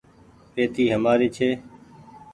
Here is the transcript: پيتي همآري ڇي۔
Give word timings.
پيتي 0.53 0.83
همآري 0.93 1.27
ڇي۔ 1.35 1.49